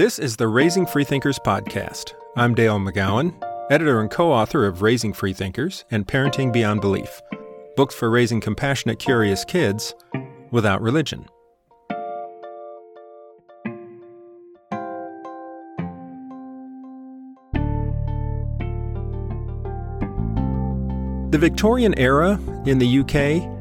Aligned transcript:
This 0.00 0.18
is 0.18 0.34
the 0.34 0.48
Raising 0.48 0.86
Freethinkers 0.86 1.38
podcast. 1.38 2.14
I'm 2.34 2.54
Dale 2.54 2.78
McGowan, 2.78 3.34
editor 3.70 4.00
and 4.00 4.10
co 4.10 4.32
author 4.32 4.64
of 4.64 4.80
Raising 4.80 5.12
Freethinkers 5.12 5.84
and 5.90 6.06
Parenting 6.06 6.50
Beyond 6.54 6.80
Belief, 6.80 7.20
books 7.76 7.94
for 7.94 8.08
raising 8.08 8.40
compassionate, 8.40 8.98
curious 8.98 9.44
kids 9.44 9.94
without 10.52 10.80
religion. 10.80 11.26
The 21.30 21.38
Victorian 21.38 21.92
era 21.98 22.40
in 22.64 22.78
the 22.78 23.00
UK 23.00 23.59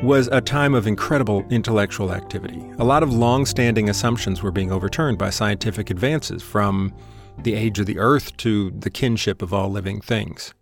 was 0.00 0.28
a 0.32 0.40
time 0.40 0.74
of 0.74 0.86
incredible 0.86 1.44
intellectual 1.50 2.12
activity. 2.12 2.60
A 2.78 2.84
lot 2.84 3.02
of 3.02 3.12
long 3.12 3.46
standing 3.46 3.88
assumptions 3.88 4.42
were 4.42 4.50
being 4.50 4.72
overturned 4.72 5.18
by 5.18 5.30
scientific 5.30 5.90
advances, 5.90 6.42
from 6.42 6.92
the 7.38 7.54
age 7.54 7.78
of 7.78 7.86
the 7.86 7.98
earth 7.98 8.36
to 8.38 8.70
the 8.72 8.90
kinship 8.90 9.42
of 9.42 9.52
all 9.54 9.70
living 9.70 10.00
things. 10.00 10.54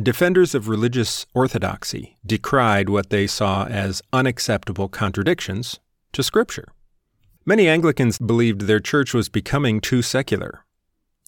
Defenders 0.00 0.54
of 0.54 0.68
religious 0.68 1.26
orthodoxy 1.34 2.16
decried 2.26 2.88
what 2.88 3.10
they 3.10 3.26
saw 3.26 3.66
as 3.66 4.02
unacceptable 4.12 4.88
contradictions 4.88 5.78
to 6.12 6.22
Scripture. 6.22 6.68
Many 7.46 7.68
Anglicans 7.68 8.18
believed 8.18 8.62
their 8.62 8.80
church 8.80 9.14
was 9.14 9.28
becoming 9.28 9.80
too 9.80 10.02
secular. 10.02 10.64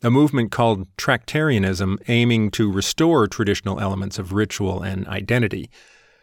A 0.03 0.11
movement 0.11 0.51
called 0.51 0.89
Tractarianism, 0.97 1.99
aiming 2.09 2.51
to 2.53 2.71
restore 2.71 3.27
traditional 3.29 3.81
elements 3.81 4.19
of 4.19 4.33
ritual 4.33 4.83
and 4.83 5.07
identity, 5.07 5.71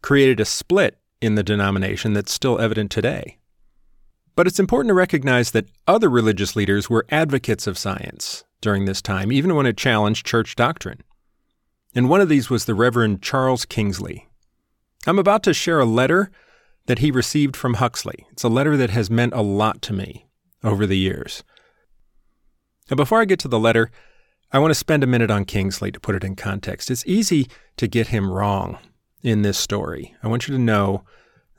created 0.04 0.40
a 0.40 0.46
split 0.46 1.00
in 1.22 1.34
the 1.34 1.42
denomination 1.42 2.14
that's 2.14 2.32
still 2.32 2.60
evident 2.60 2.92
today. 2.92 3.40
But 4.36 4.46
it's 4.46 4.60
important 4.60 4.90
to 4.90 4.96
recognize 4.96 5.52
that 5.52 5.70
other 5.88 6.10
religious 6.10 6.56
leaders 6.56 6.90
were 6.90 7.06
advocates 7.10 7.66
of 7.66 7.78
science 7.78 8.44
during 8.62 8.86
this 8.86 9.02
time, 9.02 9.32
even 9.32 9.56
when 9.56 9.66
it 9.66 9.78
challenged 9.78 10.26
church 10.26 10.56
doctrine. 10.56 11.02
And 11.96 12.10
one 12.10 12.22
of 12.22 12.30
these 12.30 12.50
was 12.50 12.66
the 12.66 12.76
Reverend 12.76 13.22
Charles 13.22 13.66
Kingsley. 13.66 14.28
I'm 15.08 15.20
about 15.20 15.44
to 15.44 15.54
share 15.54 15.80
a 15.80 15.86
letter 15.86 16.30
that 16.88 17.00
he 17.00 17.10
received 17.10 17.56
from 17.56 17.76
Huxley. 17.76 18.26
It's 18.32 18.44
a 18.44 18.50
letter 18.50 18.76
that 18.76 18.90
has 18.90 19.10
meant 19.10 19.34
a 19.34 19.42
lot 19.42 19.82
to 19.84 19.94
me 19.94 20.28
over 20.64 20.86
the 20.86 20.98
years. 20.98 21.44
Now, 22.90 22.96
before 22.96 23.22
I 23.22 23.26
get 23.26 23.40
to 23.40 23.48
the 23.48 23.60
letter, 23.60 23.90
I 24.52 24.60
want 24.60 24.72
to 24.72 24.76
spend 24.76 25.04
a 25.04 25.08
minute 25.08 25.32
on 25.32 25.46
Kingsley 25.46 25.92
to 25.92 26.00
put 26.00 26.16
it 26.16 26.24
in 26.24 26.36
context. 26.36 26.92
It's 26.92 27.06
easy 27.08 27.48
to 27.78 27.88
get 27.88 28.08
him 28.08 28.30
wrong 28.30 28.80
in 29.24 29.42
this 29.42 29.58
story. 29.58 30.16
I 30.22 30.28
want 30.28 30.48
you 30.48 30.54
to 30.54 30.62
know 30.62 31.04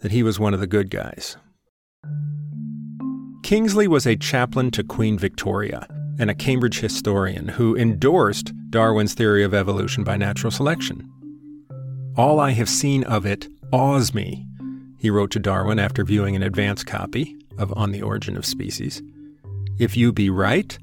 that 0.01 0.13
he 0.13 0.23
was 0.23 0.39
one 0.39 0.55
of 0.55 0.61
the 0.61 0.67
good 0.67 0.91
guys. 0.91 1.37
Kingsley 3.43 3.89
was 3.89 4.07
a 4.07 4.17
chaplain 4.17 4.71
to 4.73 4.85
Queen 4.85 5.19
Victoria 5.19 5.87
and 6.19 6.31
a 6.31 6.35
Cambridge 6.35 6.81
historian 6.81 7.49
who 7.49 7.77
endorsed 7.77 8.53
Darwin's 8.71 9.15
theory 9.15 9.43
of 9.43 9.55
evolution 9.55 10.05
by 10.05 10.17
natural 10.17 10.51
selection. 10.51 11.11
All 12.17 12.39
I 12.39 12.51
have 12.51 12.69
seen 12.69 13.03
of 13.05 13.27
it 13.27 13.49
awes 13.73 14.15
me, 14.15 14.47
he 14.99 15.11
wrote 15.11 15.31
to 15.33 15.39
Darwin 15.39 15.79
after 15.79 16.05
viewing 16.05 16.37
an 16.37 16.43
advance 16.43 16.85
copy 16.85 17.37
of 17.59 17.73
On 17.77 17.91
the 17.91 18.03
Origin 18.03 18.37
of 18.37 18.47
Species. 18.47 19.03
If 19.79 19.97
you 19.97 20.13
be 20.13 20.31
right, 20.31 20.79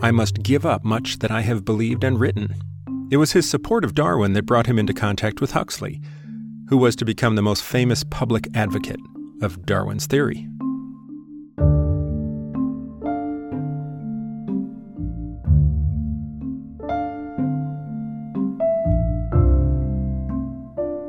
I 0.00 0.10
must 0.10 0.42
give 0.42 0.64
up 0.64 0.84
much 0.84 1.18
that 1.18 1.30
I 1.30 1.42
have 1.42 1.64
believed 1.64 2.02
and 2.02 2.18
written. 2.18 2.54
It 3.12 3.18
was 3.18 3.32
his 3.32 3.46
support 3.46 3.84
of 3.84 3.94
Darwin 3.94 4.32
that 4.32 4.46
brought 4.46 4.66
him 4.66 4.78
into 4.78 4.94
contact 4.94 5.42
with 5.42 5.50
Huxley, 5.50 6.00
who 6.70 6.78
was 6.78 6.96
to 6.96 7.04
become 7.04 7.36
the 7.36 7.42
most 7.42 7.62
famous 7.62 8.04
public 8.04 8.48
advocate 8.54 9.00
of 9.42 9.66
Darwin's 9.66 10.06
theory. 10.06 10.48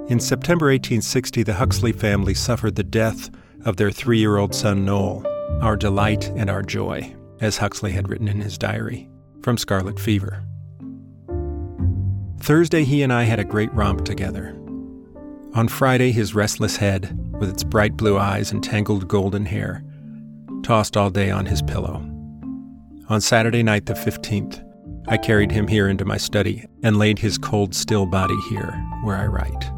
In 0.09 0.19
September 0.19 0.65
1860, 0.65 1.43
the 1.43 1.53
Huxley 1.53 1.93
family 1.93 2.33
suffered 2.33 2.75
the 2.75 2.83
death 2.83 3.29
of 3.63 3.77
their 3.77 3.91
three 3.91 4.19
year 4.19 4.35
old 4.35 4.53
son 4.53 4.83
Noel, 4.83 5.25
our 5.61 5.77
delight 5.77 6.27
and 6.35 6.49
our 6.49 6.63
joy, 6.63 7.15
as 7.39 7.55
Huxley 7.55 7.93
had 7.93 8.09
written 8.09 8.27
in 8.27 8.41
his 8.41 8.57
diary, 8.57 9.09
from 9.41 9.57
scarlet 9.57 9.97
fever. 9.97 10.43
Thursday, 12.43 12.83
he 12.83 13.03
and 13.03 13.13
I 13.13 13.23
had 13.23 13.39
a 13.39 13.45
great 13.45 13.73
romp 13.73 14.03
together. 14.03 14.49
On 15.53 15.69
Friday, 15.69 16.11
his 16.11 16.35
restless 16.35 16.75
head, 16.75 17.17
with 17.39 17.49
its 17.49 17.63
bright 17.63 17.95
blue 17.95 18.17
eyes 18.17 18.51
and 18.51 18.61
tangled 18.61 19.07
golden 19.07 19.45
hair, 19.45 19.81
tossed 20.61 20.97
all 20.97 21.09
day 21.09 21.31
on 21.31 21.45
his 21.45 21.61
pillow. 21.61 22.05
On 23.07 23.21
Saturday 23.21 23.63
night, 23.63 23.85
the 23.85 23.93
15th, 23.93 24.61
I 25.07 25.15
carried 25.15 25.53
him 25.53 25.69
here 25.69 25.87
into 25.87 26.03
my 26.03 26.17
study 26.17 26.65
and 26.83 26.97
laid 26.97 27.17
his 27.17 27.37
cold, 27.37 27.73
still 27.73 28.05
body 28.05 28.37
here 28.49 28.73
where 29.05 29.15
I 29.15 29.27
write. 29.27 29.71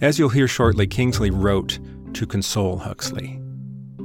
As 0.00 0.16
you'll 0.16 0.28
hear 0.28 0.46
shortly, 0.46 0.86
Kingsley 0.86 1.30
wrote 1.30 1.80
to 2.12 2.24
console 2.24 2.76
Huxley. 2.76 3.42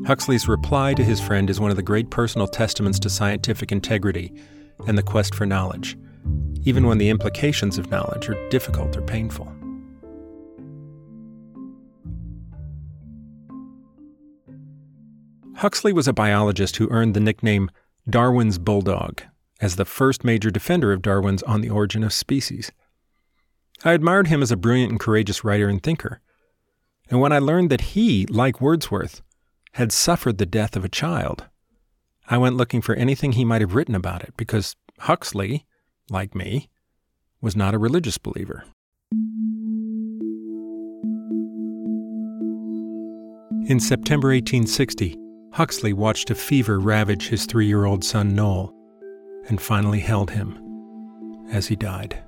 Huxley's 0.08 0.48
reply 0.48 0.96
to 0.96 1.04
his 1.04 1.22
friend 1.22 1.52
is 1.52 1.60
one 1.60 1.70
of 1.70 1.78
the 1.78 1.84
great 1.84 2.10
personal 2.10 2.48
testaments 2.48 2.98
to 3.02 3.12
scientific 3.12 3.72
integrity 3.72 4.34
and 4.88 4.98
the 4.98 5.04
quest 5.04 5.36
for 5.36 5.46
knowledge 5.46 5.96
even 6.64 6.86
when 6.86 6.98
the 6.98 7.10
implications 7.10 7.78
of 7.78 7.90
knowledge 7.90 8.30
are 8.30 8.50
difficult 8.50 8.96
or 8.96 9.02
painful. 9.02 9.52
Huxley 15.56 15.94
was 15.94 16.08
a 16.08 16.14
biologist 16.14 16.78
who 16.78 16.90
earned 16.90 17.14
the 17.14 17.20
nickname 17.20 17.70
Darwin's 18.10 18.58
Bulldog 18.58 19.22
as 19.60 19.76
the 19.76 19.86
first 19.86 20.24
major 20.24 20.50
defender 20.50 20.92
of 20.92 21.04
Darwin's 21.04 21.44
On 21.44 21.62
the 21.62 21.70
Origin 21.70 22.04
of 22.04 22.14
Species. 22.14 22.72
I 23.84 23.94
admired 23.94 24.28
him 24.28 24.42
as 24.42 24.52
a 24.52 24.58
brilliant 24.58 24.92
and 24.92 25.00
courageous 25.00 25.44
writer 25.44 25.68
and 25.68 25.82
thinker. 25.82 26.20
And 27.10 27.20
when 27.20 27.32
I 27.32 27.40
learned 27.40 27.70
that 27.70 27.82
he, 27.82 28.26
like 28.26 28.62
Wordsworth, 28.62 29.22
had 29.74 29.92
suffered 29.92 30.38
the 30.38 30.46
death 30.46 30.76
of 30.76 30.84
a 30.84 30.90
child, 30.90 31.46
I 32.28 32.38
went 32.38 32.58
looking 32.58 32.82
for 32.82 32.96
anything 32.96 33.34
he 33.34 33.46
might 33.46 33.62
have 33.62 33.76
written 33.76 33.96
about 33.96 34.24
it 34.24 34.34
because 34.38 34.76
Huxley, 35.00 35.66
like 36.12 36.36
me, 36.36 36.70
was 37.42 37.56
not 37.56 37.74
a 37.74 37.80
religious 37.80 38.18
believer. 38.18 38.64
In 43.68 43.80
September 43.80 44.30
1860, 44.30 45.18
Huxley 45.54 45.94
watched 45.94 46.30
a 46.30 46.36
fever 46.36 46.80
ravage 46.80 47.30
his 47.30 47.46
three 47.46 47.68
year 47.68 47.86
old 47.86 48.04
son 48.04 48.36
Noel 48.36 48.74
and 49.48 49.62
finally 49.62 50.00
held 50.00 50.32
him 50.32 50.58
as 51.52 51.68
he 51.68 51.76
died. 51.76 52.22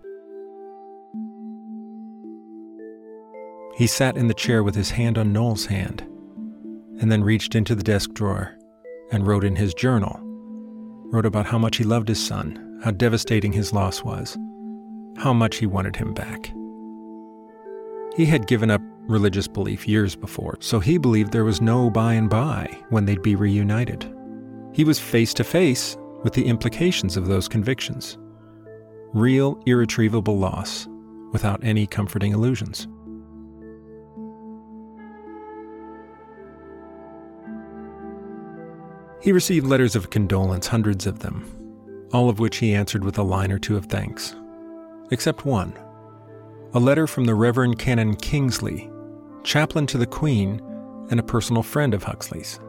He 3.75 3.87
sat 3.87 4.17
in 4.17 4.27
the 4.27 4.33
chair 4.33 4.63
with 4.63 4.75
his 4.75 4.91
hand 4.91 5.17
on 5.17 5.33
Noel's 5.33 5.65
hand 5.65 6.01
and 6.99 7.11
then 7.11 7.23
reached 7.23 7.55
into 7.55 7.75
the 7.75 7.83
desk 7.83 8.13
drawer 8.13 8.55
and 9.11 9.25
wrote 9.25 9.43
in 9.43 9.55
his 9.55 9.73
journal, 9.73 10.19
wrote 11.11 11.25
about 11.25 11.47
how 11.47 11.57
much 11.57 11.77
he 11.77 11.83
loved 11.83 12.07
his 12.07 12.23
son 12.23 12.72
how 12.83 12.91
devastating 12.91 13.53
his 13.53 13.71
loss 13.71 14.03
was, 14.03 14.37
how 15.15 15.31
much 15.31 15.55
he 15.55 15.65
wanted 15.65 15.95
him 15.95 16.13
back. 16.13 16.53
He 18.17 18.25
had 18.25 18.45
given 18.45 18.69
up 18.69 18.81
religious 19.07 19.47
belief 19.47 19.87
years 19.87 20.17
before, 20.17 20.57
so 20.59 20.81
he 20.81 20.97
believed 20.97 21.31
there 21.31 21.45
was 21.45 21.61
no 21.61 21.89
by 21.89 22.13
and 22.13 22.29
by 22.29 22.77
when 22.89 23.05
they'd 23.05 23.21
be 23.21 23.37
reunited. 23.37 24.13
He 24.73 24.83
was 24.83 24.99
face 24.99 25.33
to 25.35 25.45
face 25.45 25.95
with 26.23 26.33
the 26.33 26.45
implications 26.45 27.15
of 27.15 27.27
those 27.27 27.47
convictions 27.47 28.17
real, 29.13 29.61
irretrievable 29.67 30.39
loss 30.39 30.87
without 31.31 31.63
any 31.63 31.85
comforting 31.85 32.31
illusions. 32.33 32.87
He 39.21 39.31
received 39.31 39.67
letters 39.67 39.95
of 39.95 40.09
condolence, 40.09 40.65
hundreds 40.65 41.05
of 41.05 41.19
them, 41.19 41.62
all 42.13 42.29
of 42.29 42.39
which 42.39 42.57
he 42.57 42.73
answered 42.73 43.03
with 43.03 43.17
a 43.17 43.23
line 43.23 43.51
or 43.51 43.59
two 43.59 43.75
of 43.75 43.85
thanks. 43.85 44.35
Except 45.11 45.45
one 45.45 45.77
a 46.75 46.79
letter 46.79 47.05
from 47.05 47.25
the 47.25 47.35
Reverend 47.35 47.77
Canon 47.77 48.15
Kingsley, 48.15 48.89
chaplain 49.43 49.85
to 49.87 49.97
the 49.99 50.07
Queen 50.07 50.59
and 51.11 51.19
a 51.19 51.23
personal 51.23 51.61
friend 51.61 51.93
of 51.93 52.01
Huxley's. 52.01 52.59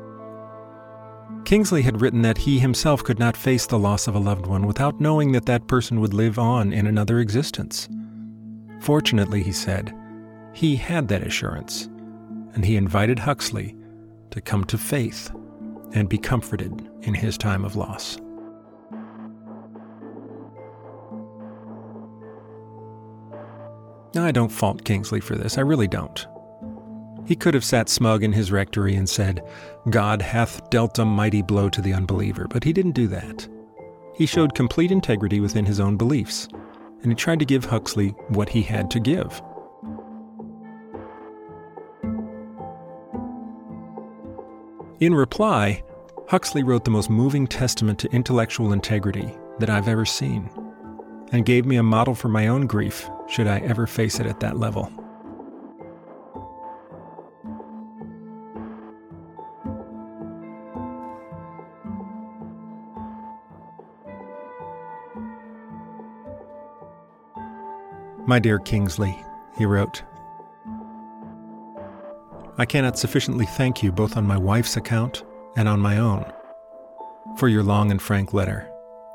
Kingsley 1.46 1.80
had 1.80 2.02
written 2.02 2.20
that 2.20 2.36
he 2.36 2.58
himself 2.58 3.02
could 3.02 3.18
not 3.18 3.36
face 3.36 3.66
the 3.66 3.78
loss 3.78 4.06
of 4.06 4.14
a 4.14 4.18
loved 4.18 4.46
one 4.46 4.66
without 4.66 5.00
knowing 5.00 5.32
that 5.32 5.46
that 5.46 5.68
person 5.68 6.00
would 6.00 6.12
live 6.12 6.38
on 6.38 6.72
in 6.72 6.86
another 6.86 7.18
existence. 7.18 7.88
Fortunately, 8.80 9.42
he 9.42 9.52
said, 9.52 9.94
he 10.52 10.76
had 10.76 11.08
that 11.08 11.26
assurance, 11.26 11.86
and 12.54 12.64
he 12.64 12.76
invited 12.76 13.18
Huxley 13.18 13.74
to 14.30 14.40
come 14.40 14.64
to 14.64 14.76
faith 14.76 15.34
and 15.92 16.08
be 16.08 16.18
comforted 16.18 16.88
in 17.02 17.14
his 17.14 17.38
time 17.38 17.64
of 17.64 17.74
loss. 17.74 18.18
I 24.16 24.30
don't 24.30 24.50
fault 24.50 24.84
Kingsley 24.84 25.20
for 25.20 25.34
this, 25.34 25.58
I 25.58 25.62
really 25.62 25.88
don't. 25.88 26.26
He 27.26 27.34
could 27.34 27.54
have 27.54 27.64
sat 27.64 27.88
smug 27.88 28.22
in 28.22 28.32
his 28.32 28.52
rectory 28.52 28.94
and 28.94 29.08
said, 29.08 29.42
God 29.90 30.20
hath 30.20 30.68
dealt 30.70 30.98
a 30.98 31.04
mighty 31.04 31.42
blow 31.42 31.68
to 31.70 31.80
the 31.80 31.94
unbeliever, 31.94 32.46
but 32.48 32.64
he 32.64 32.72
didn't 32.72 32.92
do 32.92 33.08
that. 33.08 33.48
He 34.14 34.26
showed 34.26 34.54
complete 34.54 34.92
integrity 34.92 35.40
within 35.40 35.64
his 35.64 35.80
own 35.80 35.96
beliefs, 35.96 36.48
and 37.02 37.10
he 37.10 37.14
tried 37.14 37.38
to 37.38 37.44
give 37.44 37.64
Huxley 37.64 38.10
what 38.28 38.50
he 38.50 38.62
had 38.62 38.90
to 38.90 39.00
give. 39.00 39.42
In 45.00 45.14
reply, 45.14 45.82
Huxley 46.28 46.62
wrote 46.62 46.84
the 46.84 46.90
most 46.90 47.10
moving 47.10 47.46
testament 47.46 47.98
to 48.00 48.12
intellectual 48.12 48.72
integrity 48.72 49.34
that 49.58 49.70
I've 49.70 49.88
ever 49.88 50.04
seen, 50.04 50.48
and 51.32 51.44
gave 51.44 51.66
me 51.66 51.76
a 51.76 51.82
model 51.82 52.14
for 52.14 52.28
my 52.28 52.48
own 52.48 52.66
grief 52.66 53.08
should 53.28 53.46
I 53.46 53.58
ever 53.60 53.86
face 53.86 54.20
it 54.20 54.26
at 54.26 54.40
that 54.40 54.58
level. 54.58 54.90
My 68.26 68.38
dear 68.38 68.58
Kingsley, 68.58 69.14
he 69.58 69.66
wrote, 69.66 70.02
I 72.56 72.64
cannot 72.64 72.98
sufficiently 72.98 73.44
thank 73.44 73.82
you 73.82 73.92
both 73.92 74.16
on 74.16 74.26
my 74.26 74.38
wife's 74.38 74.76
account 74.76 75.24
and 75.56 75.68
on 75.68 75.80
my 75.80 75.98
own 75.98 76.24
for 77.36 77.48
your 77.48 77.62
long 77.62 77.90
and 77.90 78.00
frank 78.00 78.32
letter 78.32 78.70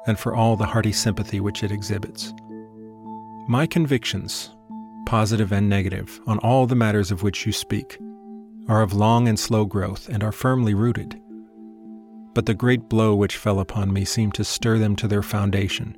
and 0.05 0.19
for 0.19 0.35
all 0.35 0.55
the 0.55 0.65
hearty 0.65 0.91
sympathy 0.91 1.39
which 1.39 1.63
it 1.63 1.71
exhibits. 1.71 2.33
My 3.49 3.67
convictions, 3.67 4.55
positive 5.05 5.51
and 5.51 5.67
negative, 5.67 6.21
on 6.27 6.37
all 6.39 6.67
the 6.67 6.75
matters 6.75 7.11
of 7.11 7.23
which 7.23 7.45
you 7.45 7.51
speak, 7.51 7.97
are 8.69 8.81
of 8.81 8.93
long 8.93 9.27
and 9.27 9.37
slow 9.37 9.65
growth 9.65 10.07
and 10.07 10.23
are 10.23 10.31
firmly 10.31 10.73
rooted. 10.73 11.19
But 12.33 12.45
the 12.45 12.53
great 12.53 12.87
blow 12.87 13.15
which 13.15 13.35
fell 13.35 13.59
upon 13.59 13.91
me 13.91 14.05
seemed 14.05 14.35
to 14.35 14.43
stir 14.45 14.77
them 14.77 14.95
to 14.97 15.07
their 15.07 15.23
foundation 15.23 15.97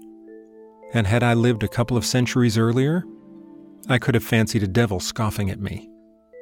and 0.94 1.08
had 1.08 1.24
I 1.24 1.34
lived 1.34 1.64
a 1.64 1.68
couple 1.68 1.98
of 1.98 2.06
centuries 2.06 2.58
earlier, 2.58 3.04
I 3.88 3.98
could 3.98 4.16
have 4.16 4.24
fancied 4.24 4.64
a 4.64 4.68
devil 4.68 5.00
scoffing 5.00 5.50
at 5.50 5.60
me, 5.60 5.90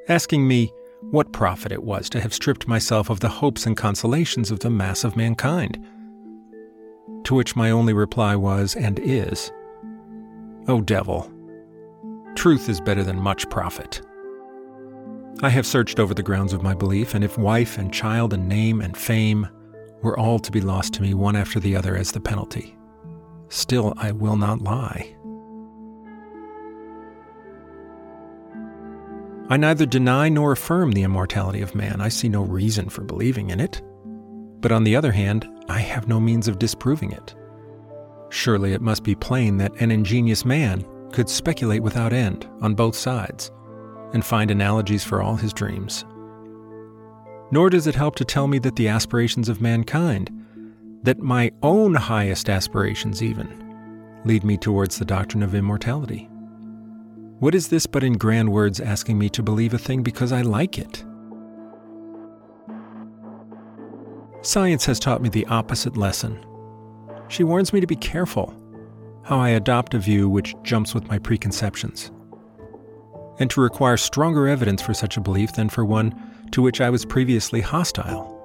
asking 0.08 0.46
me 0.46 0.72
what 1.10 1.32
profit 1.32 1.72
it 1.72 1.82
was 1.82 2.10
to 2.10 2.20
have 2.20 2.34
stripped 2.34 2.68
myself 2.68 3.10
of 3.10 3.20
the 3.20 3.28
hopes 3.28 3.66
and 3.66 3.76
consolations 3.76 4.50
of 4.50 4.60
the 4.60 4.70
mass 4.70 5.04
of 5.04 5.16
mankind. 5.16 5.82
To 7.24 7.34
which 7.34 7.56
my 7.56 7.70
only 7.70 7.92
reply 7.92 8.36
was, 8.36 8.74
and 8.74 8.98
is, 8.98 9.52
O 10.70 10.80
devil, 10.80 11.30
truth 12.36 12.68
is 12.68 12.80
better 12.80 13.04
than 13.04 13.20
much 13.20 13.50
profit. 13.50 14.00
I 15.42 15.48
have 15.48 15.66
searched 15.66 15.98
over 15.98 16.14
the 16.14 16.22
grounds 16.22 16.52
of 16.52 16.62
my 16.62 16.74
belief, 16.74 17.14
and 17.14 17.24
if 17.24 17.36
wife 17.36 17.76
and 17.76 17.92
child 17.92 18.32
and 18.32 18.48
name 18.48 18.80
and 18.80 18.96
fame 18.96 19.48
were 20.02 20.18
all 20.18 20.38
to 20.38 20.52
be 20.52 20.60
lost 20.60 20.94
to 20.94 21.02
me 21.02 21.12
one 21.12 21.36
after 21.36 21.60
the 21.60 21.76
other 21.76 21.96
as 21.96 22.12
the 22.12 22.20
penalty, 22.20 22.76
Still, 23.50 23.94
I 23.96 24.12
will 24.12 24.36
not 24.36 24.62
lie. 24.62 25.16
I 29.48 29.56
neither 29.56 29.86
deny 29.86 30.28
nor 30.28 30.52
affirm 30.52 30.92
the 30.92 31.02
immortality 31.02 31.60
of 31.60 31.74
man. 31.74 32.00
I 32.00 32.08
see 32.08 32.28
no 32.28 32.42
reason 32.42 32.88
for 32.88 33.02
believing 33.02 33.50
in 33.50 33.58
it. 33.58 33.82
But 34.60 34.70
on 34.70 34.84
the 34.84 34.94
other 34.94 35.10
hand, 35.10 35.48
I 35.68 35.80
have 35.80 36.06
no 36.06 36.20
means 36.20 36.46
of 36.46 36.60
disproving 36.60 37.10
it. 37.10 37.34
Surely 38.30 38.72
it 38.72 38.80
must 38.80 39.02
be 39.02 39.14
plain 39.14 39.56
that 39.58 39.78
an 39.80 39.90
ingenious 39.90 40.44
man 40.44 40.86
could 41.12 41.28
speculate 41.28 41.82
without 41.82 42.12
end 42.12 42.48
on 42.62 42.74
both 42.74 42.94
sides 42.94 43.50
and 44.12 44.24
find 44.24 44.50
analogies 44.50 45.04
for 45.04 45.20
all 45.20 45.36
his 45.36 45.52
dreams. 45.52 46.04
Nor 47.50 47.68
does 47.70 47.86
it 47.86 47.96
help 47.96 48.14
to 48.16 48.24
tell 48.24 48.46
me 48.46 48.58
that 48.60 48.76
the 48.76 48.88
aspirations 48.88 49.48
of 49.48 49.60
mankind 49.60 50.30
that 51.02 51.18
my 51.18 51.50
own 51.62 51.94
highest 51.94 52.48
aspirations, 52.48 53.22
even, 53.22 54.20
lead 54.24 54.44
me 54.44 54.56
towards 54.56 54.98
the 54.98 55.04
doctrine 55.04 55.42
of 55.42 55.54
immortality. 55.54 56.28
What 57.40 57.54
is 57.54 57.68
this 57.68 57.86
but 57.86 58.04
in 58.04 58.12
grand 58.12 58.52
words 58.52 58.80
asking 58.80 59.18
me 59.18 59.30
to 59.30 59.42
believe 59.42 59.74
a 59.74 59.78
thing 59.78 60.02
because 60.02 60.30
I 60.30 60.42
like 60.42 60.78
it? 60.78 61.04
Science 64.42 64.84
has 64.86 65.00
taught 65.00 65.22
me 65.22 65.30
the 65.30 65.46
opposite 65.46 65.96
lesson. 65.96 66.44
She 67.30 67.44
warns 67.44 67.72
me 67.72 67.78
to 67.78 67.86
be 67.86 67.94
careful 67.94 68.52
how 69.22 69.38
I 69.38 69.50
adopt 69.50 69.94
a 69.94 70.00
view 70.00 70.28
which 70.28 70.56
jumps 70.64 70.94
with 70.94 71.06
my 71.06 71.20
preconceptions, 71.20 72.10
and 73.38 73.48
to 73.50 73.60
require 73.60 73.96
stronger 73.96 74.48
evidence 74.48 74.82
for 74.82 74.94
such 74.94 75.16
a 75.16 75.20
belief 75.20 75.52
than 75.52 75.68
for 75.68 75.84
one 75.84 76.12
to 76.50 76.60
which 76.60 76.80
I 76.80 76.90
was 76.90 77.04
previously 77.04 77.60
hostile. 77.60 78.36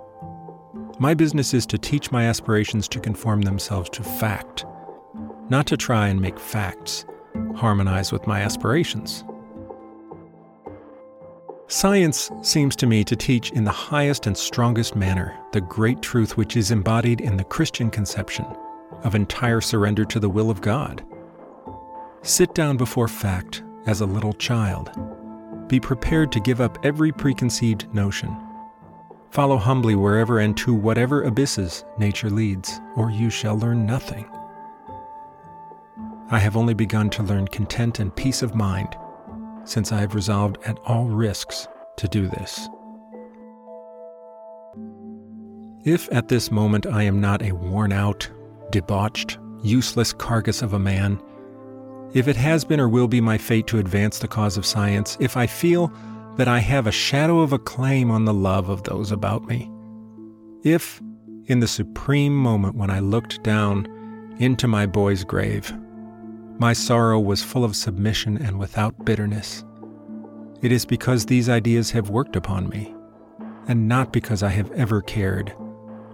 My 1.00 1.16
business 1.16 1.52
is 1.56 1.66
to 1.66 1.80
teach 1.80 2.12
my 2.12 2.26
aspirations 2.26 2.88
to 2.90 3.00
conform 3.00 3.42
themselves 3.42 3.90
to 3.90 4.04
fact, 4.04 4.66
not 5.50 5.66
to 5.66 5.78
try 5.78 6.08
and 6.08 6.22
make 6.22 6.40
facts 6.40 7.06
harmonize 7.56 8.12
with 8.12 8.28
my 8.28 8.42
aspirations. 8.42 9.24
Science 11.68 12.30
seems 12.44 12.76
to 12.76 12.86
me 12.86 13.04
to 13.04 13.16
teach 13.16 13.52
in 13.54 13.64
the 13.64 13.72
highest 13.72 14.28
and 14.28 14.38
strongest 14.38 14.96
manner 14.96 15.36
the 15.54 15.62
great 15.62 16.04
truth 16.04 16.38
which 16.38 16.56
is 16.56 16.70
embodied 16.70 17.20
in 17.20 17.38
the 17.38 17.44
Christian 17.44 17.90
conception 17.90 18.46
of 19.04 19.16
entire 19.16 19.62
surrender 19.62 20.06
to 20.06 20.20
the 20.20 20.30
will 20.30 20.50
of 20.50 20.62
God. 20.62 21.06
Sit 22.22 22.54
down 22.56 22.78
before 22.78 23.08
fact 23.08 23.64
as 23.86 24.02
a 24.02 24.06
little 24.06 24.34
child. 24.34 24.92
Be 25.68 25.80
prepared 25.80 26.32
to 26.32 26.40
give 26.40 26.62
up 26.62 26.78
every 26.84 27.12
preconceived 27.12 27.94
notion 27.94 28.36
Follow 29.36 29.58
humbly 29.58 29.96
wherever 29.96 30.40
and 30.40 30.56
to 30.56 30.74
whatever 30.74 31.24
abysses 31.24 31.84
nature 31.98 32.30
leads, 32.30 32.80
or 32.96 33.12
you 33.12 33.30
shall 33.30 33.60
learn 33.60 33.86
nothing. 33.86 34.26
I 36.32 36.40
have 36.40 36.56
only 36.56 36.74
begun 36.74 37.10
to 37.10 37.24
learn 37.24 37.50
content 37.50 38.00
and 38.00 38.16
peace 38.16 38.42
of 38.42 38.56
mind 38.56 38.96
since 39.66 39.92
I 39.92 40.00
have 40.00 40.16
resolved 40.16 40.58
at 40.66 40.80
all 40.86 41.08
risks 41.08 41.68
to 41.98 42.08
do 42.08 42.30
this. 42.30 42.70
If 45.84 46.10
at 46.14 46.30
this 46.30 46.50
moment 46.50 46.86
I 46.86 47.04
am 47.04 47.20
not 47.20 47.42
a 47.42 47.52
worn 47.52 47.92
out, 47.92 48.30
debauched, 48.72 49.38
useless 49.62 50.14
carcass 50.14 50.62
of 50.62 50.74
a 50.74 50.80
man, 50.80 51.22
if 52.14 52.30
it 52.30 52.38
has 52.38 52.64
been 52.64 52.80
or 52.80 52.88
will 52.88 53.10
be 53.10 53.20
my 53.20 53.38
fate 53.38 53.68
to 53.68 53.78
advance 53.78 54.20
the 54.20 54.28
cause 54.28 54.56
of 54.58 54.66
science, 54.66 55.18
if 55.20 55.36
I 55.36 55.48
feel 55.48 55.92
that 56.38 56.48
I 56.48 56.60
have 56.60 56.88
a 56.88 56.92
shadow 56.92 57.42
of 57.42 57.52
a 57.52 57.60
claim 57.60 58.10
on 58.10 58.24
the 58.24 58.34
love 58.34 58.70
of 58.70 58.84
those 58.84 59.12
about 59.12 59.46
me. 59.48 59.70
If, 60.64 61.02
in 61.48 61.60
the 61.60 61.68
supreme 61.68 62.36
moment 62.36 62.76
when 62.76 62.90
I 62.90 63.00
looked 63.00 63.44
down 63.44 63.88
into 64.40 64.68
my 64.68 64.86
boy's 64.86 65.26
grave, 65.26 65.74
my 66.58 66.72
sorrow 66.72 67.20
was 67.20 67.44
full 67.44 67.66
of 67.66 67.76
submission 67.76 68.38
and 68.38 68.60
without 68.60 69.04
bitterness, 69.04 69.66
it 70.62 70.72
is 70.72 70.86
because 70.86 71.26
these 71.26 71.50
ideas 71.50 71.92
have 71.92 72.10
worked 72.10 72.38
upon 72.38 72.70
me, 72.70 72.96
and 73.68 73.90
not 73.90 74.14
because 74.14 74.42
I 74.42 74.50
have 74.50 74.72
ever 74.72 75.02
cared 75.02 75.54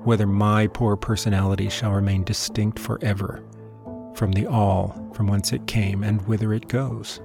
whether 0.03 0.27
my 0.27 0.67
poor 0.67 0.96
personality 0.96 1.70
shall 1.70 1.91
remain 1.91 2.24
distinct 2.24 2.79
forever 2.79 3.43
from 4.15 4.31
the 4.31 4.46
all 4.46 5.10
from 5.13 5.27
whence 5.27 5.53
it 5.53 5.67
came 5.67 6.03
and 6.03 6.22
whither 6.27 6.53
it 6.53 6.67
goes. 6.67 7.22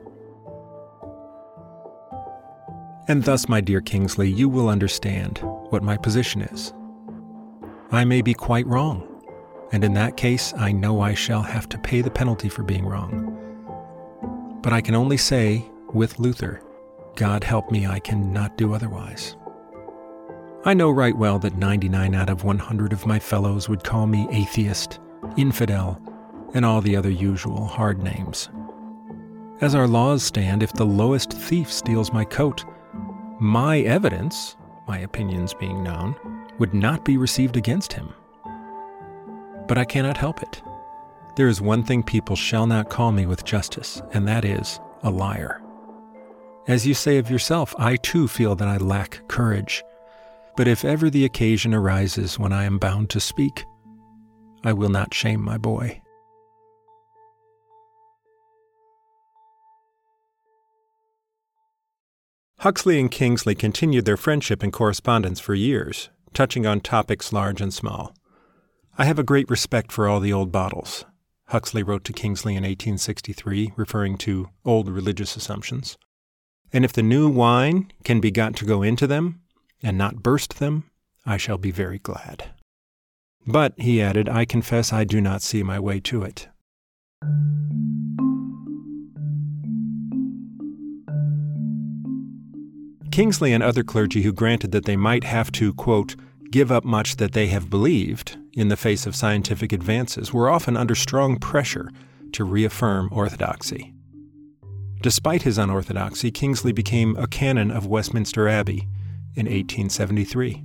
And 3.08 3.22
thus, 3.22 3.48
my 3.48 3.60
dear 3.60 3.80
Kingsley, 3.80 4.28
you 4.28 4.48
will 4.48 4.68
understand 4.68 5.38
what 5.70 5.82
my 5.82 5.96
position 5.96 6.42
is. 6.42 6.72
I 7.92 8.04
may 8.04 8.20
be 8.20 8.34
quite 8.34 8.66
wrong, 8.66 9.06
and 9.70 9.84
in 9.84 9.94
that 9.94 10.16
case, 10.16 10.52
I 10.56 10.72
know 10.72 11.00
I 11.00 11.14
shall 11.14 11.42
have 11.42 11.68
to 11.68 11.78
pay 11.78 12.00
the 12.00 12.10
penalty 12.10 12.48
for 12.48 12.64
being 12.64 12.84
wrong. 12.84 13.32
But 14.60 14.72
I 14.72 14.80
can 14.80 14.96
only 14.96 15.16
say, 15.16 15.64
with 15.92 16.18
Luther, 16.18 16.62
God 17.14 17.44
help 17.44 17.70
me, 17.70 17.86
I 17.86 18.00
cannot 18.00 18.58
do 18.58 18.74
otherwise. 18.74 19.36
I 20.66 20.74
know 20.74 20.90
right 20.90 21.16
well 21.16 21.38
that 21.38 21.56
99 21.56 22.12
out 22.16 22.28
of 22.28 22.42
100 22.42 22.92
of 22.92 23.06
my 23.06 23.20
fellows 23.20 23.68
would 23.68 23.84
call 23.84 24.08
me 24.08 24.26
atheist, 24.32 24.98
infidel, 25.36 26.02
and 26.54 26.64
all 26.64 26.80
the 26.80 26.96
other 26.96 27.08
usual 27.08 27.66
hard 27.66 28.02
names. 28.02 28.50
As 29.60 29.76
our 29.76 29.86
laws 29.86 30.24
stand, 30.24 30.64
if 30.64 30.72
the 30.72 30.84
lowest 30.84 31.32
thief 31.32 31.72
steals 31.72 32.12
my 32.12 32.24
coat, 32.24 32.64
my 33.38 33.78
evidence, 33.82 34.56
my 34.88 34.98
opinions 34.98 35.54
being 35.54 35.84
known, 35.84 36.16
would 36.58 36.74
not 36.74 37.04
be 37.04 37.16
received 37.16 37.56
against 37.56 37.92
him. 37.92 38.12
But 39.68 39.78
I 39.78 39.84
cannot 39.84 40.16
help 40.16 40.42
it. 40.42 40.60
There 41.36 41.46
is 41.46 41.60
one 41.60 41.84
thing 41.84 42.02
people 42.02 42.34
shall 42.34 42.66
not 42.66 42.90
call 42.90 43.12
me 43.12 43.24
with 43.26 43.44
justice, 43.44 44.02
and 44.12 44.26
that 44.26 44.44
is 44.44 44.80
a 45.04 45.10
liar. 45.10 45.62
As 46.66 46.84
you 46.84 46.94
say 46.94 47.18
of 47.18 47.30
yourself, 47.30 47.72
I 47.78 47.94
too 47.94 48.26
feel 48.26 48.56
that 48.56 48.66
I 48.66 48.78
lack 48.78 49.28
courage. 49.28 49.84
But 50.56 50.68
if 50.68 50.84
ever 50.84 51.10
the 51.10 51.24
occasion 51.24 51.74
arises 51.74 52.38
when 52.38 52.52
I 52.52 52.64
am 52.64 52.78
bound 52.78 53.10
to 53.10 53.20
speak, 53.20 53.64
I 54.64 54.72
will 54.72 54.88
not 54.88 55.12
shame 55.12 55.42
my 55.42 55.58
boy. 55.58 56.00
Huxley 62.60 62.98
and 62.98 63.10
Kingsley 63.10 63.54
continued 63.54 64.06
their 64.06 64.16
friendship 64.16 64.62
and 64.62 64.72
correspondence 64.72 65.38
for 65.38 65.54
years, 65.54 66.08
touching 66.32 66.66
on 66.66 66.80
topics 66.80 67.32
large 67.32 67.60
and 67.60 67.72
small. 67.72 68.14
I 68.96 69.04
have 69.04 69.18
a 69.18 69.22
great 69.22 69.50
respect 69.50 69.92
for 69.92 70.08
all 70.08 70.20
the 70.20 70.32
old 70.32 70.50
bottles, 70.50 71.04
Huxley 71.48 71.82
wrote 71.82 72.02
to 72.04 72.12
Kingsley 72.12 72.54
in 72.54 72.64
1863, 72.64 73.74
referring 73.76 74.18
to 74.18 74.48
old 74.64 74.88
religious 74.88 75.36
assumptions. 75.36 75.96
And 76.72 76.84
if 76.84 76.92
the 76.92 77.02
new 77.02 77.28
wine 77.28 77.92
can 78.02 78.20
be 78.20 78.32
got 78.32 78.56
to 78.56 78.64
go 78.64 78.82
into 78.82 79.06
them 79.06 79.42
and 79.82 79.98
not 79.98 80.22
burst 80.22 80.58
them, 80.58 80.84
I 81.24 81.36
shall 81.36 81.58
be 81.58 81.70
very 81.70 81.98
glad. 81.98 82.50
But, 83.46 83.74
he 83.76 84.02
added, 84.02 84.28
I 84.28 84.44
confess 84.44 84.92
I 84.92 85.04
do 85.04 85.20
not 85.20 85.42
see 85.42 85.62
my 85.62 85.78
way 85.78 86.00
to 86.00 86.22
it. 86.22 86.48
Kingsley 93.12 93.52
and 93.52 93.62
other 93.62 93.82
clergy 93.82 94.22
who 94.22 94.32
granted 94.32 94.72
that 94.72 94.84
they 94.84 94.96
might 94.96 95.24
have 95.24 95.50
to, 95.52 95.72
quote, 95.72 96.16
give 96.50 96.70
up 96.70 96.84
much 96.84 97.16
that 97.16 97.32
they 97.32 97.46
have 97.46 97.70
believed 97.70 98.36
in 98.52 98.68
the 98.68 98.76
face 98.76 99.06
of 99.06 99.16
scientific 99.16 99.72
advances 99.72 100.32
were 100.32 100.50
often 100.50 100.76
under 100.76 100.94
strong 100.94 101.38
pressure 101.38 101.90
to 102.32 102.44
reaffirm 102.44 103.08
orthodoxy. 103.10 103.94
Despite 105.02 105.42
his 105.42 105.56
unorthodoxy, 105.56 106.30
Kingsley 106.30 106.72
became 106.72 107.16
a 107.16 107.26
canon 107.26 107.70
of 107.70 107.86
Westminster 107.86 108.48
Abbey 108.48 108.88
in 109.36 109.46
1873. 109.46 110.64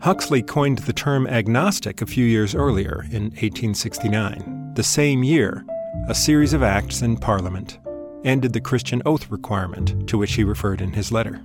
Huxley 0.00 0.42
coined 0.42 0.78
the 0.78 0.92
term 0.92 1.26
agnostic 1.26 2.02
a 2.02 2.06
few 2.06 2.26
years 2.26 2.54
earlier, 2.54 3.06
in 3.10 3.30
1869. 3.30 4.72
The 4.74 4.82
same 4.82 5.24
year, 5.24 5.64
a 6.08 6.14
series 6.14 6.52
of 6.52 6.62
acts 6.62 7.00
in 7.00 7.16
Parliament 7.16 7.78
ended 8.22 8.52
the 8.52 8.60
Christian 8.60 9.00
oath 9.06 9.30
requirement 9.30 10.06
to 10.08 10.18
which 10.18 10.34
he 10.34 10.44
referred 10.44 10.82
in 10.82 10.92
his 10.92 11.10
letter. 11.10 11.42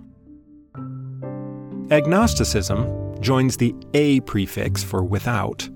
Agnosticism 1.89 3.21
joins 3.21 3.57
the 3.57 3.73
a 3.93 4.19
prefix 4.21 4.83
for 4.83 5.03
without 5.03 5.69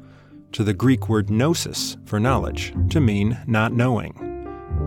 to 0.51 0.63
the 0.63 0.73
Greek 0.73 1.09
word 1.09 1.29
gnosis 1.29 1.97
for 2.05 2.19
knowledge, 2.19 2.73
to 2.89 2.99
mean 2.99 3.37
not 3.47 3.71
knowing. 3.71 4.32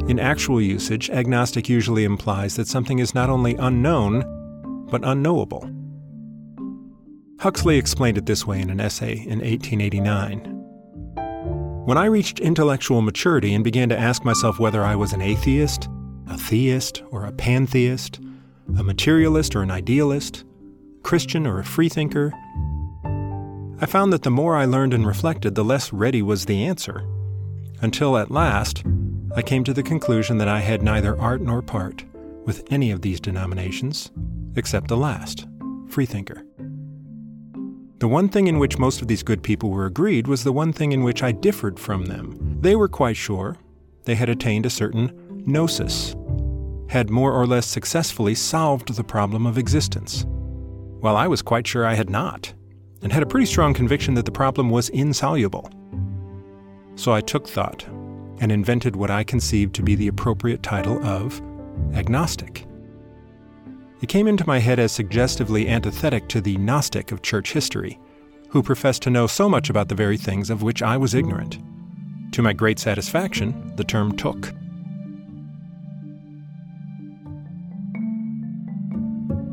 In 0.08 0.20
actual 0.20 0.60
usage, 0.60 1.10
agnostic 1.10 1.68
usually 1.68 2.04
implies 2.04 2.54
that 2.54 2.68
something 2.68 3.00
is 3.00 3.12
not 3.12 3.28
only 3.28 3.56
unknown, 3.56 4.22
but 4.88 5.04
unknowable. 5.04 5.68
Huxley 7.40 7.76
explained 7.76 8.16
it 8.16 8.26
this 8.26 8.46
way 8.46 8.60
in 8.60 8.70
an 8.70 8.80
essay 8.80 9.14
in 9.14 9.40
1889. 9.40 10.52
When 11.86 11.98
I 11.98 12.06
reached 12.06 12.38
intellectual 12.38 13.02
maturity 13.02 13.52
and 13.52 13.64
began 13.64 13.88
to 13.88 13.98
ask 13.98 14.24
myself 14.24 14.60
whether 14.60 14.84
I 14.84 14.94
was 14.94 15.12
an 15.12 15.22
atheist, 15.22 15.88
a 16.28 16.38
theist, 16.38 17.02
or 17.10 17.24
a 17.24 17.32
pantheist, 17.32 18.20
a 18.78 18.84
materialist 18.84 19.56
or 19.56 19.62
an 19.62 19.72
idealist, 19.72 20.44
Christian 21.02 21.48
or 21.48 21.58
a 21.58 21.64
freethinker, 21.64 22.32
I 23.80 23.86
found 23.86 24.12
that 24.12 24.22
the 24.22 24.30
more 24.30 24.56
I 24.56 24.64
learned 24.66 24.94
and 24.94 25.06
reflected, 25.06 25.56
the 25.56 25.64
less 25.64 25.92
ready 25.92 26.22
was 26.22 26.46
the 26.46 26.64
answer. 26.64 27.04
Until 27.82 28.16
at 28.16 28.30
last, 28.30 28.84
I 29.36 29.42
came 29.42 29.64
to 29.64 29.74
the 29.74 29.82
conclusion 29.82 30.38
that 30.38 30.48
I 30.48 30.60
had 30.60 30.82
neither 30.82 31.20
art 31.20 31.42
nor 31.42 31.60
part 31.60 32.06
with 32.46 32.64
any 32.70 32.90
of 32.90 33.02
these 33.02 33.20
denominations, 33.20 34.10
except 34.54 34.88
the 34.88 34.96
last, 34.96 35.46
freethinker. 35.88 36.42
The 37.98 38.08
one 38.08 38.30
thing 38.30 38.46
in 38.46 38.58
which 38.58 38.78
most 38.78 39.02
of 39.02 39.08
these 39.08 39.22
good 39.22 39.42
people 39.42 39.68
were 39.68 39.84
agreed 39.84 40.26
was 40.26 40.42
the 40.42 40.54
one 40.54 40.72
thing 40.72 40.92
in 40.92 41.02
which 41.02 41.22
I 41.22 41.32
differed 41.32 41.78
from 41.78 42.06
them. 42.06 42.56
They 42.62 42.76
were 42.76 42.88
quite 42.88 43.18
sure 43.18 43.58
they 44.04 44.14
had 44.14 44.30
attained 44.30 44.64
a 44.64 44.70
certain 44.70 45.12
gnosis, 45.44 46.16
had 46.88 47.10
more 47.10 47.32
or 47.32 47.46
less 47.46 47.66
successfully 47.66 48.34
solved 48.34 48.94
the 48.94 49.04
problem 49.04 49.44
of 49.44 49.58
existence, 49.58 50.24
while 51.00 51.16
I 51.16 51.26
was 51.26 51.42
quite 51.42 51.66
sure 51.66 51.84
I 51.84 51.92
had 51.92 52.08
not, 52.08 52.54
and 53.02 53.12
had 53.12 53.22
a 53.22 53.26
pretty 53.26 53.46
strong 53.46 53.74
conviction 53.74 54.14
that 54.14 54.24
the 54.24 54.32
problem 54.32 54.70
was 54.70 54.88
insoluble. 54.88 55.70
So 56.94 57.12
I 57.12 57.20
took 57.20 57.46
thought 57.46 57.84
and 58.40 58.52
invented 58.52 58.96
what 58.96 59.10
I 59.10 59.24
conceived 59.24 59.74
to 59.76 59.82
be 59.82 59.94
the 59.94 60.08
appropriate 60.08 60.62
title 60.62 61.04
of 61.04 61.40
agnostic. 61.94 62.66
It 64.02 64.08
came 64.08 64.26
into 64.26 64.46
my 64.46 64.58
head 64.58 64.78
as 64.78 64.92
suggestively 64.92 65.68
antithetic 65.68 66.28
to 66.28 66.40
the 66.40 66.56
Gnostic 66.58 67.12
of 67.12 67.22
church 67.22 67.52
history, 67.52 67.98
who 68.50 68.62
professed 68.62 69.02
to 69.02 69.10
know 69.10 69.26
so 69.26 69.48
much 69.48 69.70
about 69.70 69.88
the 69.88 69.94
very 69.94 70.16
things 70.16 70.50
of 70.50 70.62
which 70.62 70.82
I 70.82 70.96
was 70.96 71.14
ignorant. 71.14 71.58
To 72.32 72.42
my 72.42 72.52
great 72.52 72.78
satisfaction, 72.78 73.72
the 73.76 73.84
term 73.84 74.16
took. 74.16 74.52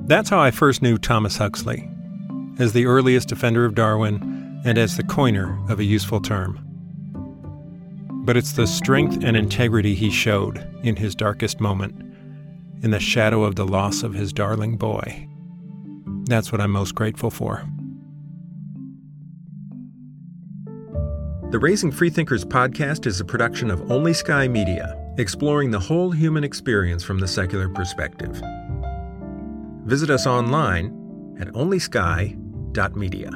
That's 0.05 0.29
how 0.29 0.39
I 0.39 0.51
first 0.51 0.81
knew 0.81 0.97
Thomas 0.97 1.37
Huxley, 1.37 1.89
as 2.59 2.73
the 2.73 2.85
earliest 2.85 3.29
defender 3.29 3.63
of 3.63 3.75
Darwin 3.75 4.61
and 4.65 4.77
as 4.77 4.97
the 4.97 5.03
coiner 5.03 5.57
of 5.69 5.79
a 5.79 5.85
useful 5.85 6.19
term. 6.19 6.59
But 8.23 8.37
it's 8.37 8.53
the 8.53 8.67
strength 8.67 9.21
and 9.23 9.35
integrity 9.35 9.95
he 9.95 10.09
showed 10.09 10.65
in 10.81 10.95
his 10.95 11.13
darkest 11.13 11.59
moment 11.59 12.01
in 12.81 12.91
the 12.91 12.99
shadow 12.99 13.43
of 13.43 13.55
the 13.55 13.67
loss 13.67 14.01
of 14.01 14.13
his 14.13 14.31
darling 14.31 14.77
boy. 14.77 15.27
That's 16.25 16.51
what 16.51 16.61
I'm 16.61 16.71
most 16.71 16.95
grateful 16.95 17.29
for. 17.29 17.65
The 21.51 21.59
Raising 21.59 21.91
Freethinkers 21.91 22.45
podcast 22.45 23.05
is 23.05 23.19
a 23.19 23.25
production 23.25 23.69
of 23.69 23.91
Only 23.91 24.13
Sky 24.13 24.47
Media, 24.47 24.97
exploring 25.17 25.71
the 25.71 25.79
whole 25.79 26.09
human 26.09 26.45
experience 26.45 27.03
from 27.03 27.19
the 27.19 27.27
secular 27.27 27.67
perspective. 27.67 28.41
Visit 29.85 30.09
us 30.09 30.25
online 30.25 31.35
at 31.39 31.49
onlysky.media. 31.49 33.31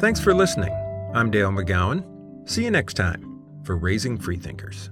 Thanks 0.00 0.20
for 0.20 0.34
listening. 0.34 0.72
I'm 1.14 1.30
Dale 1.30 1.50
McGowan. 1.50 2.19
See 2.44 2.64
you 2.64 2.70
next 2.70 2.94
time 2.94 3.42
for 3.64 3.76
Raising 3.76 4.18
Freethinkers. 4.18 4.90